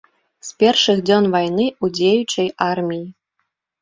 З 0.47 0.53
першых 0.61 1.03
дзён 1.09 1.23
вайны 1.37 1.65
ў 1.73 1.85
дзеючай 1.99 2.47
арміі. 2.73 3.07